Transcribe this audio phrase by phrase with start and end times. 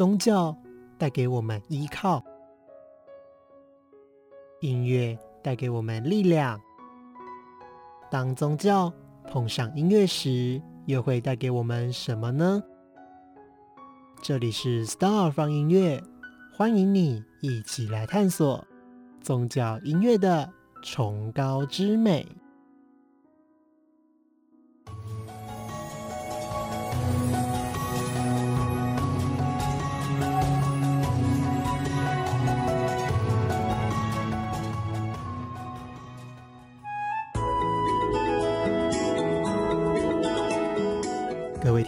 [0.00, 0.56] 宗教
[0.96, 2.24] 带给我们依靠，
[4.60, 6.58] 音乐带给我们力量。
[8.10, 8.90] 当宗教
[9.28, 12.62] 碰上音乐时，又会带给我们什么呢？
[14.22, 16.02] 这里是 Star 放音乐，
[16.56, 18.66] 欢迎你一起来探索
[19.20, 20.50] 宗教音乐的
[20.82, 22.26] 崇高之美。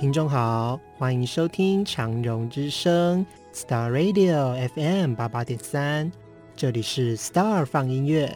[0.02, 3.24] 听众好，欢迎收听长荣之声
[3.54, 6.10] Star Radio FM 八八点三，
[6.56, 8.34] 这里是 Star 放音乐，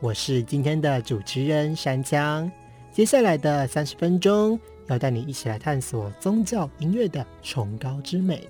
[0.00, 2.48] 我是今天的主持人山江。
[2.92, 8.46] 接下来的三十分钟，要带你一起来探索宗教音乐的崇高之美。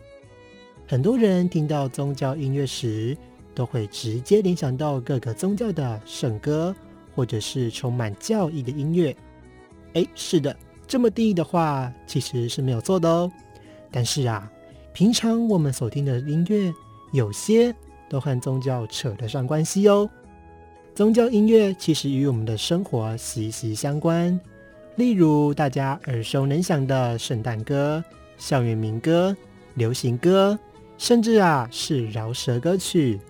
[0.86, 3.16] 很多人听到宗教音乐时，
[3.54, 6.76] 都会直接联想到各个宗教的圣歌，
[7.14, 9.16] 或者是充满教义的音乐。
[9.94, 10.54] 哎，是的。
[10.88, 13.30] 这么定义的话，其实是没有错的哦。
[13.90, 14.50] 但是啊，
[14.92, 16.72] 平常我们所听的音乐，
[17.12, 17.74] 有些
[18.08, 20.08] 都和宗教扯得上关系哦。
[20.94, 24.40] 宗教音乐其实与我们的生活息息相关。
[24.96, 28.02] 例如大家耳熟能详的圣诞歌、
[28.36, 29.36] 校园民歌、
[29.74, 30.58] 流行歌，
[30.96, 33.20] 甚至啊是饶舌歌曲，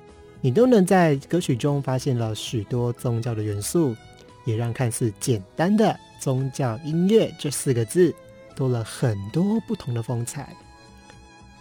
[0.41, 3.95] 你都能在歌曲中发现了许多宗教的元素，
[4.47, 5.95] 也让看似简单的。
[6.21, 8.15] 宗教音乐这四个字
[8.55, 10.55] 多了很多不同的风采，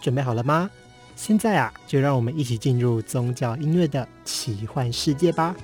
[0.01, 0.69] 准备好了吗？
[1.15, 5.55] 现在啊，就让我们一起进入宗教音乐的奇幻世界吧。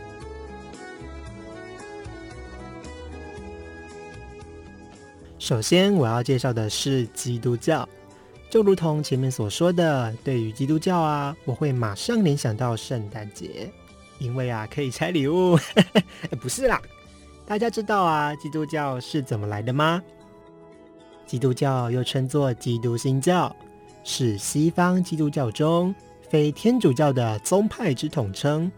[5.37, 7.87] 首先，我要介绍的是基督教，
[8.49, 13.71] 就如同前面所说的，对于基督教啊，我会马上联想到圣诞节，
[14.19, 15.59] 因为啊，可以拆礼物。
[16.41, 16.81] 不是啦。
[17.45, 20.01] 大家知道啊，基督教是怎么来的吗？
[21.25, 23.53] 基督教又称作基督新教，
[24.03, 25.93] 是西方基督教中
[26.29, 28.71] 非天主教的宗派之统称。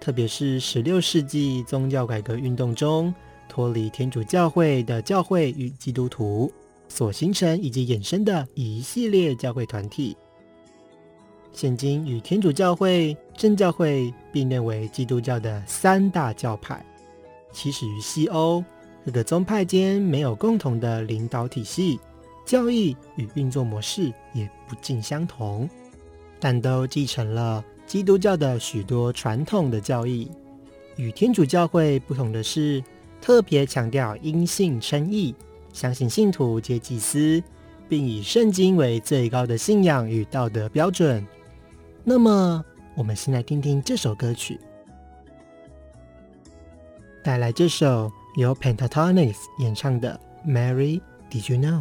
[0.00, 3.14] 特别是十六世纪宗教改革运动中，
[3.48, 6.50] 脱离天主教会的教会与基督徒
[6.88, 10.16] 所形成以及衍生的一系列教会团体，
[11.52, 16.84] 现今与天主教会、正教会并列为基督教的三大教派。
[17.52, 18.64] 起始于西欧，
[19.04, 21.98] 各个宗派间没有共同的领导体系，
[22.44, 25.68] 教义与运作模式也不尽相同，
[26.38, 30.30] 但都继承了基督教的许多传统的教义。
[30.96, 32.82] 与天主教会不同的是，
[33.20, 35.34] 特别强调因信称义，
[35.72, 37.42] 相信信徒皆祭司，
[37.88, 41.26] 并以圣经为最高的信仰与道德标准。
[42.04, 44.58] 那么，我们先来听听这首歌曲。
[47.22, 51.00] 带来这首由 Pentatonix 演唱的《Mary
[51.30, 51.80] Did You Know》。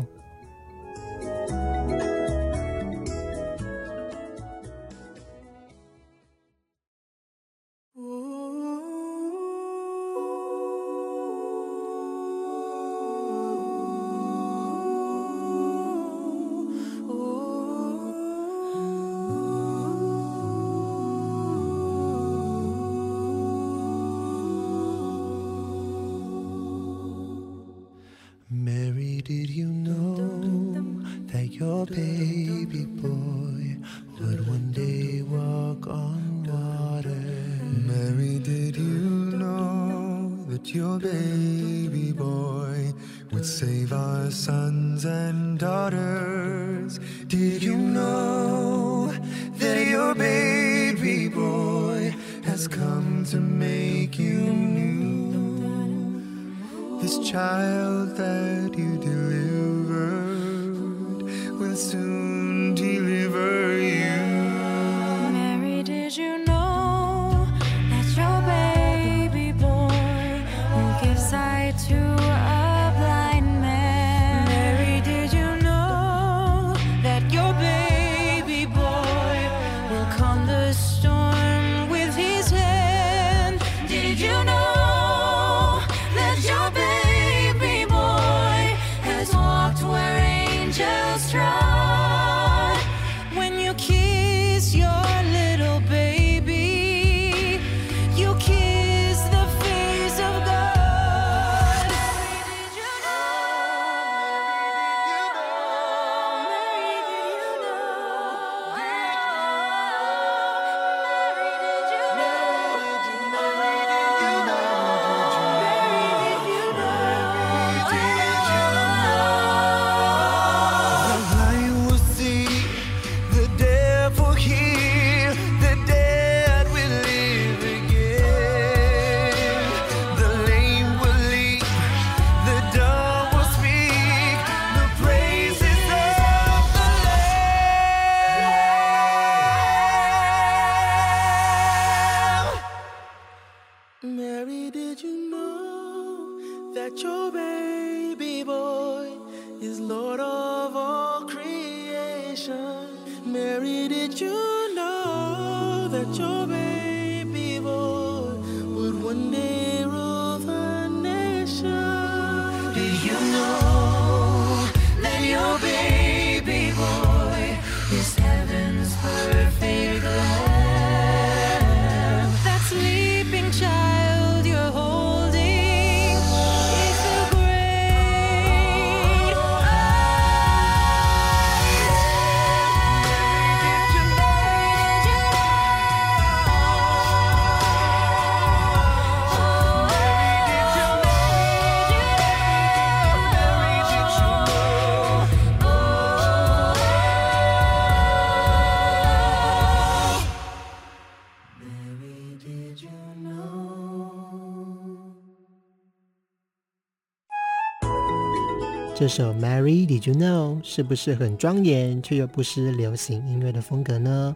[208.99, 214.35] 这首《Mary Did You Know》是不是很庄严，却又不失流行音乐的风格呢？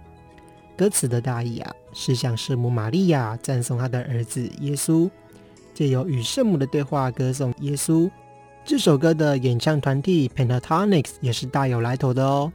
[0.78, 5.10] 歌词的大意啊，是向圣母玛利亚赞颂她的儿子耶稣，
[5.74, 8.10] 借由与圣母的对话歌颂耶稣。
[8.64, 12.50] 这首歌的演唱团体 Pentatonics 也是大有来头的哦。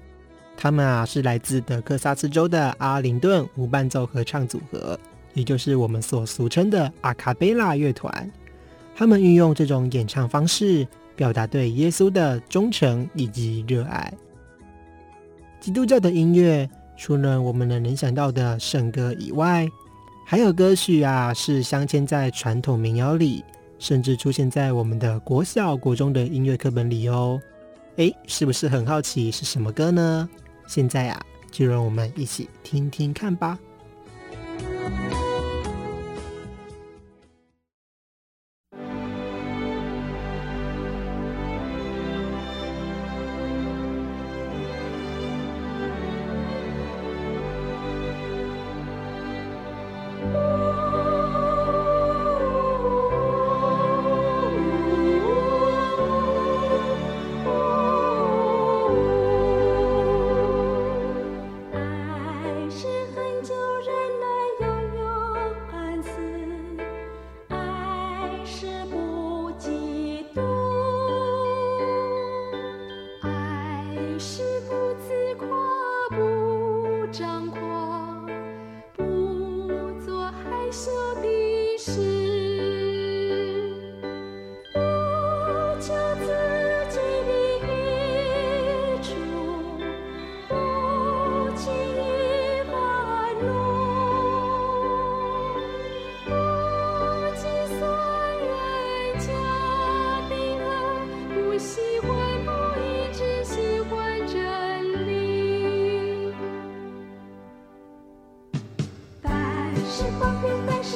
[0.56, 4.99] 他们啊是来自德克萨斯州的阿灵顿无伴奏合唱组合，
[5.34, 8.32] 也就是我们所俗称的阿卡贝拉乐团。
[8.96, 10.88] 他们运用这种演唱方式。
[11.19, 14.15] 表达对耶稣的忠诚以及热爱。
[15.59, 19.67] 基督教的音乐，除了我们能联想到的圣歌以外，
[20.25, 23.44] 还有歌曲啊，是镶嵌在传统民谣里，
[23.81, 27.41] 甚至出现在我们的国小、国中的音乐课本里哦。
[27.97, 30.29] 诶，是不是很好奇是什么歌呢？
[30.69, 33.59] 现在啊，就让我们一起听听看吧。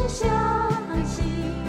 [0.08, 0.24] 是
[0.88, 1.61] 很久。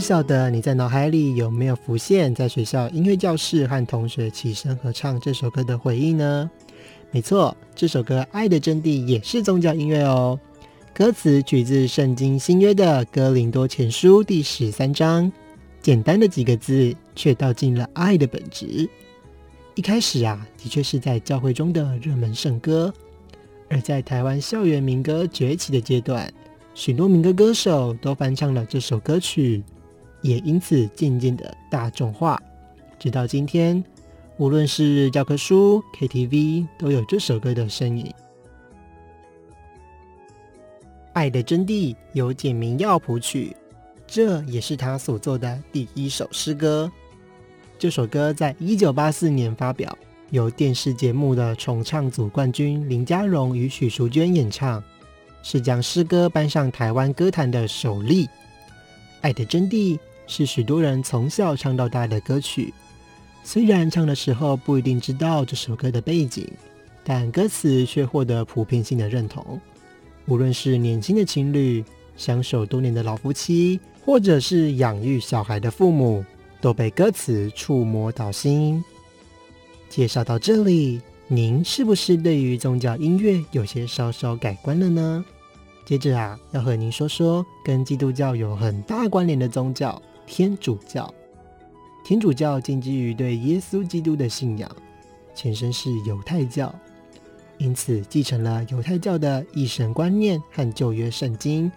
[0.00, 6.50] 不晓得你在脑海里有没有浮现在学校音乐教室和同学齐声合唱这首歌的回忆呢？
[7.10, 10.40] 没错，这首歌《爱的真谛》也是宗教音乐哦。
[10.94, 15.30] 歌词取自圣经新约的哥林多前书第十三章，
[15.82, 18.88] 简单的几个字，却道尽了爱的本质。
[19.74, 22.90] 一开始啊，的确是在教会中的热门圣歌，
[23.68, 26.32] 而在台湾校园民歌崛起的阶段，
[26.72, 29.62] 许多民歌歌手都翻唱了这首歌曲，
[30.22, 32.40] 也因此渐渐的大众化。
[32.98, 33.82] 直到今天，
[34.36, 38.06] 无论是教科书、KTV，都有这首歌的身影。
[41.12, 43.56] 《爱的真谛》由简明耀谱曲，
[44.06, 46.90] 这也是他所作的第一首诗歌。
[47.78, 49.96] 这首歌在一九八四年发表，
[50.30, 54.82] 由电视节目的重唱组冠军林佳荣与许淑娟演唱，
[55.42, 58.26] 是将诗歌搬上台湾歌坛的首例。
[59.20, 59.96] 《爱的真谛》
[60.30, 62.72] 是许多人从小唱到大的歌曲，
[63.42, 66.48] 虽然唱的时候不一定知道这首歌的背景，
[67.02, 69.60] 但歌词却获得普遍性的认同。
[70.26, 71.84] 无论是年轻的情侣、
[72.16, 76.24] 相守多年的老夫妻，或者是养育小孩的父母，
[76.60, 78.84] 都被歌词触摸到心。
[79.88, 85.24] 介绍到这里，您是不是对于宗教音乐有些稍稍改观了呢？
[85.84, 91.12] 接着啊，要和您说说跟基督教有很大关联的宗教——天主教。
[92.04, 94.70] 天主教建基于对耶稣基督的信仰，
[95.34, 96.72] 前身是犹太教。
[97.58, 101.70] 因此，继承了犹太教的一神观念和旧约圣经。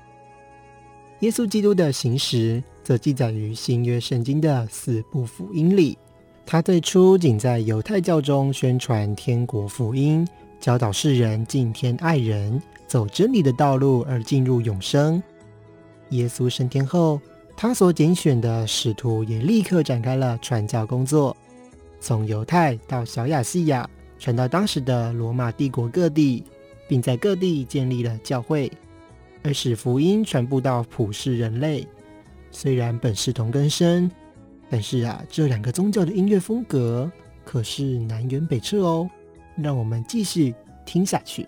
[1.22, 5.98] 耶稣基督的行实则记载于新约圣经的四部福音里。
[6.46, 10.26] 他最初仅在犹太教中宣传天国福音，
[10.60, 15.22] 教导世人敬天爱人，走真理的道路而进入永生。
[16.10, 17.20] 耶稣升天后，
[17.56, 21.36] 他所拣选的使徒也立刻展开了传教工作，
[22.00, 23.90] 从犹太到小亚细亚。
[24.20, 26.46] 传到当时的罗马帝国各地，
[26.88, 28.72] 并在各地建立了教会，
[29.44, 31.86] 而使福音传播到普世人类。
[32.50, 34.10] 虽然本是同根生，
[34.70, 37.12] 但是啊，这两个宗教的音乐风格
[37.44, 39.10] 可是南辕北辙哦。
[39.58, 40.56] 让我们继续
[40.86, 41.46] 听下去。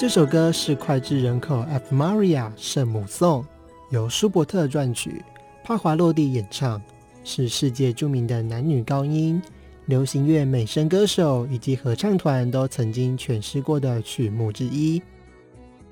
[0.00, 3.44] 这首歌是脍炙人口《F Maria》圣母颂，
[3.90, 5.22] 由舒伯特撰曲，
[5.62, 6.80] 帕华洛蒂演唱，
[7.22, 9.42] 是世界著名的男女高音、
[9.84, 15.02] 流行乐美声歌手以及合唱团都曾经诠释过的曲目之一。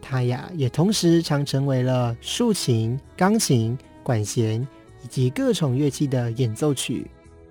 [0.01, 4.67] 它呀，也同时常成为了竖琴、钢琴、管弦
[5.05, 7.07] 以及各种乐器的演奏曲，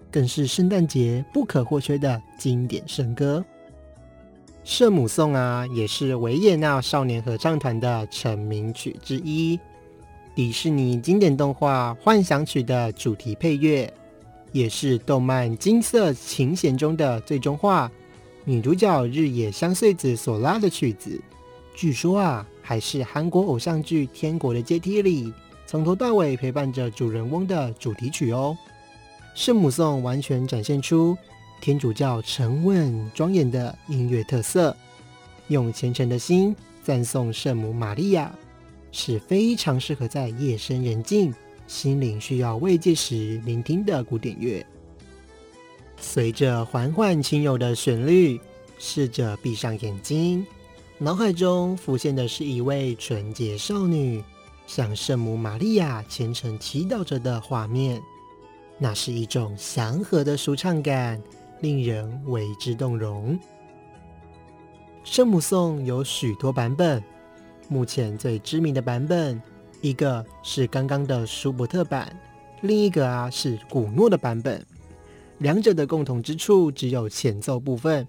[0.10, 3.46] 更是圣诞节不可或缺的经典圣歌。
[4.68, 9.58] 圣母颂啊，也是维也纳少年合唱团的成名曲之一，
[10.36, 13.92] 迪士尼经典动画《幻想曲》的主题配乐，
[14.52, 17.90] 也是动漫《金色琴弦》中的最终话，
[18.44, 21.18] 女主角日野香穗子所拉的曲子。
[21.74, 25.34] 据说啊，还是韩国偶像剧《天国的阶梯》里
[25.66, 28.56] 从头到尾陪伴着主人翁的主题曲哦。
[29.34, 31.18] 圣母颂完全展现出。
[31.60, 34.76] 天主教沉稳庄严的音乐特色，
[35.48, 38.32] 用虔诚的心赞颂圣母玛利亚，
[38.92, 41.34] 是非常适合在夜深人静、
[41.68, 44.66] 心灵需要慰藉时聆听的古典乐。
[46.00, 48.40] 随着缓缓轻柔的旋律，
[48.78, 50.46] 试着闭上眼睛，
[51.00, 54.24] 脑海中浮现的是一位纯洁少女
[54.68, 58.02] 向圣母玛利亚虔诚祈祷着的画面，
[58.78, 61.22] 那是一种祥和的舒畅感。
[61.60, 63.38] 令人为之动容。
[65.04, 67.02] 圣母颂有许多版本，
[67.70, 69.42] 目前最知名的版本，
[69.82, 72.14] 一个是刚刚的舒伯特版，
[72.62, 74.66] 另一个啊是古诺的版本。
[75.40, 78.08] 两者的共同之处只有前奏部分，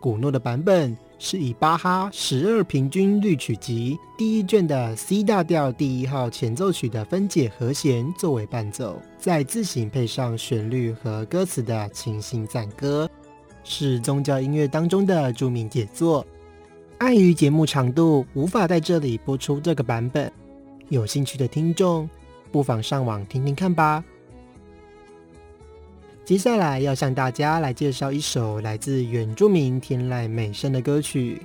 [0.00, 0.96] 古诺的版本。
[1.20, 13.10] 是以巴哈十二平均律曲集第一卷的 C 大调第一号前奏曲的分解和弦作为伴奏，再自行配上旋律和歌词的清新赞歌，
[13.64, 16.24] 是宗教音乐当中的著名杰作。
[16.98, 20.32] 碍于节目长度，无法在这里播出这个版本。
[20.88, 22.08] 有兴趣的听众，
[22.52, 24.04] 不妨上网听听看吧。
[26.28, 31.40] 接下来要向大家来介绍一首来自原住民天籁美声的歌曲。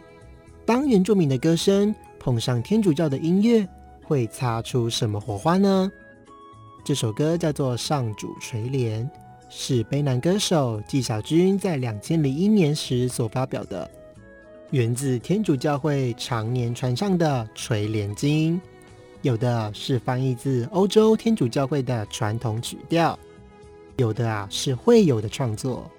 [0.66, 3.66] 当原住民的歌声碰上天主教的音乐，
[4.04, 5.90] 会擦出什么火花呢？
[6.84, 9.02] 这首歌叫做《上主垂怜》，
[9.48, 13.90] 是悲男歌手纪晓君在两千零一年时所发表的，
[14.72, 18.60] 源自天主教会常年传唱的垂怜经，
[19.22, 23.18] 有的是翻译自欧洲天主教会的传统曲调。
[23.98, 25.90] 有的啊是会有的创作，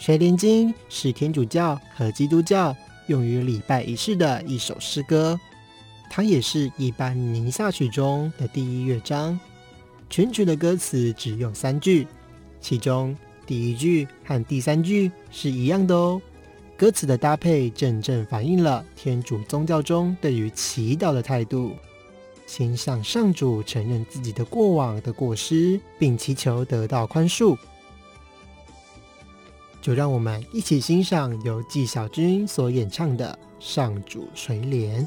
[0.04, 2.74] 《垂帘经》是天主教和基督教
[3.08, 5.38] 用于礼拜仪式的一首诗歌，
[6.08, 9.38] 它也是一般宁夏曲中的第一乐章。
[10.08, 12.06] 全曲的歌词只有三句，
[12.60, 13.14] 其中
[13.46, 16.20] 第一句和第三句是一样的哦。
[16.76, 21.74] 歌词的搭配正正反映了天主宗教中对于祈祷的态度。
[22.48, 27.54] 先向上主承认自己的过往的过失，并祈求得到宽恕。
[29.82, 35.06] 就让我们一起欣赏由纪晓君所演唱的《上主垂怜》。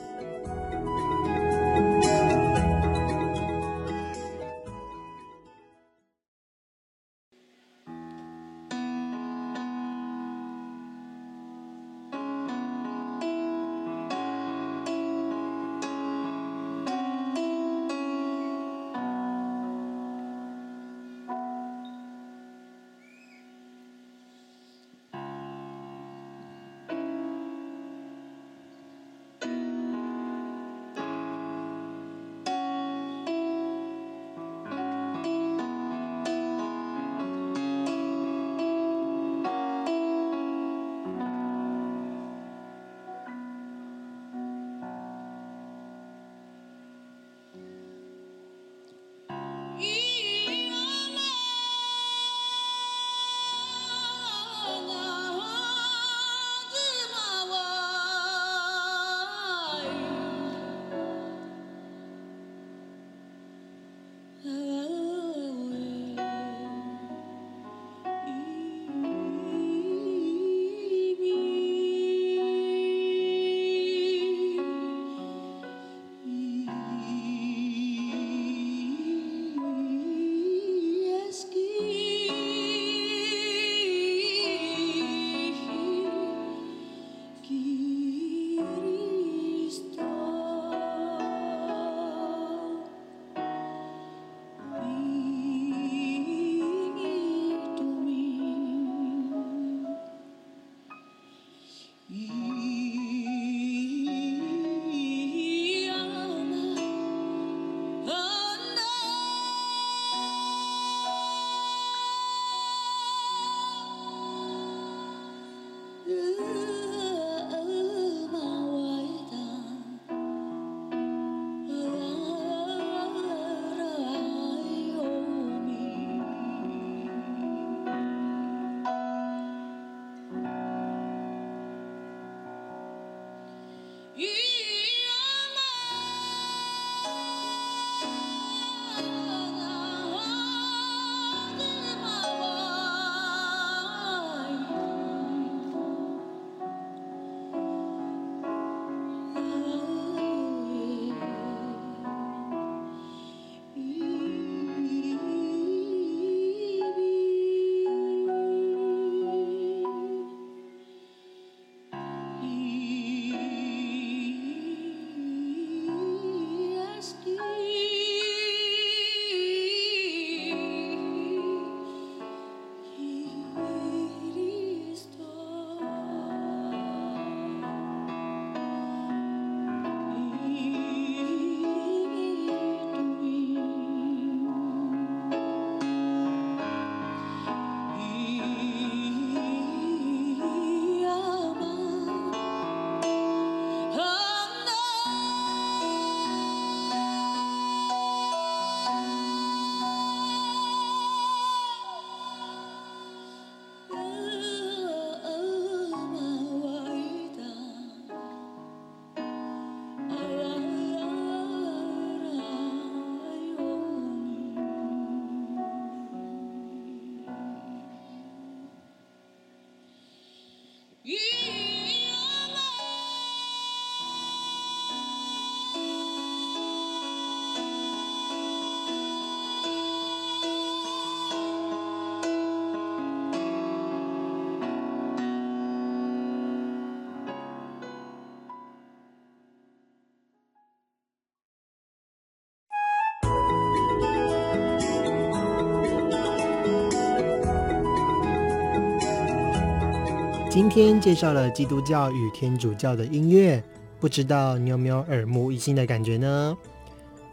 [250.61, 253.61] 今天介绍了基督教与天主教的音乐，
[253.99, 256.55] 不知道你有没有耳目一新的感觉呢？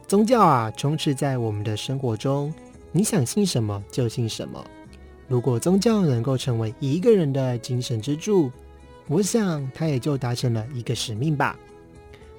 [0.06, 2.52] 宗教啊，充斥在我们的生活中，
[2.90, 4.64] 你想信什么就信什么。
[5.28, 8.50] 如果宗教能够成为一个人的精神支柱，
[9.08, 11.54] 我想他也就达成了一个使命吧。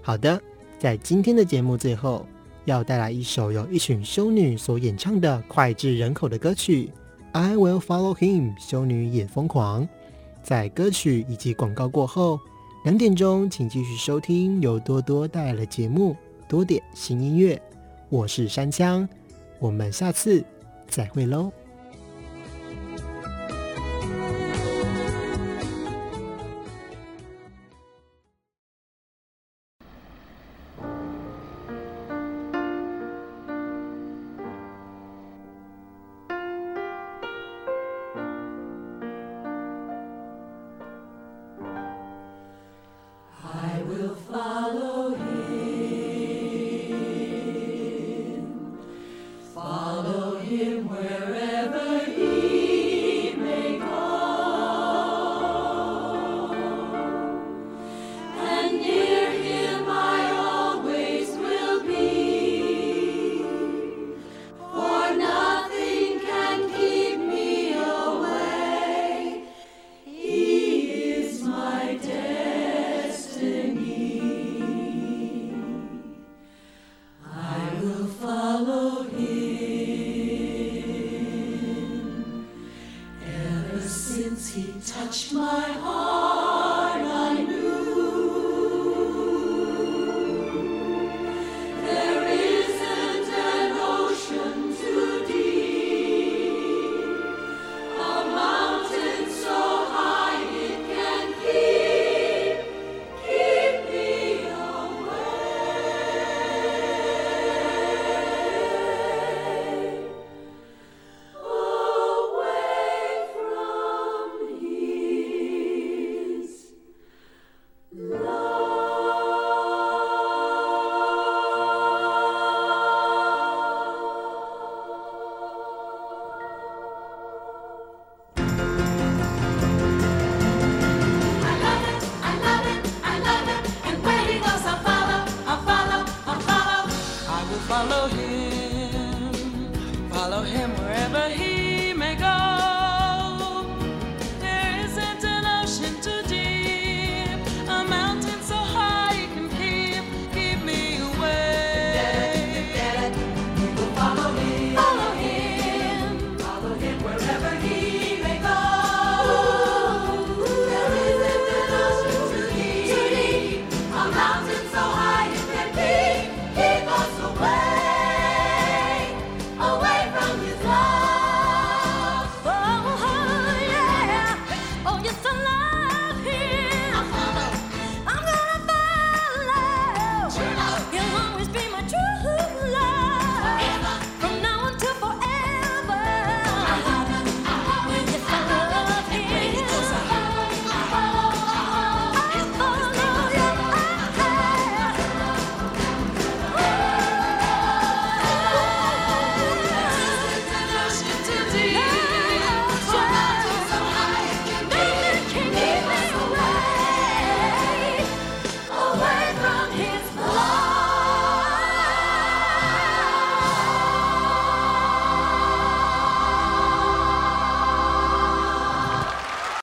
[0.02, 0.42] 好的，
[0.80, 2.26] 在今天的节目最后，
[2.66, 6.88] 要带来一首由一群修女所演唱的脍炙人口的歌曲
[7.34, 9.88] 《I Will Follow Him》，修女也疯狂。
[10.50, 12.40] 在歌曲以及广告过后，
[12.84, 16.14] 两点钟请继续收听由多多带来的节目
[16.50, 17.56] 《多点新音乐》。
[18.10, 19.08] 我是山枪，
[19.60, 20.44] 我们下次
[20.88, 21.52] 再会喽。